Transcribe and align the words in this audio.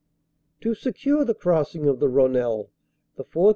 "To 0.61 0.73
secure 0.73 1.23
the 1.23 1.35
crossing 1.35 1.87
of 1.87 1.99
the 1.99 2.07
Rhonelle, 2.09 2.69
the 3.17 3.23
4th. 3.23 3.49